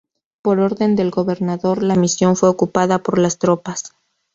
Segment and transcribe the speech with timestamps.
[0.41, 3.93] Por orden del gobernador la misión fue ocupada por las tropas.